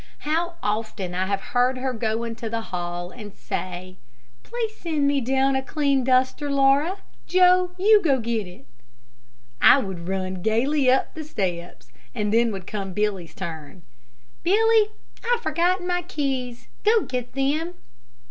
[0.25, 3.97] How often I have heard her go into the hall and say,
[4.41, 6.97] "Please send me down a clean duster, Laura.
[7.27, 8.65] Joe, you get it."
[9.61, 13.83] I would run gayly up the steps, and then would come Billy's turn.
[14.41, 14.89] "Billy,
[15.23, 16.67] I have forgotten my keys.
[16.83, 17.75] Go get them."